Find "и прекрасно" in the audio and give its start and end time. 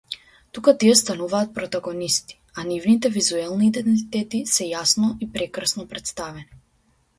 5.27-5.89